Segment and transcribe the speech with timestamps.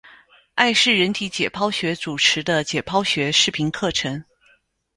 [0.55, 4.23] 艾氏人体解剖学主持的解剖学视频课程。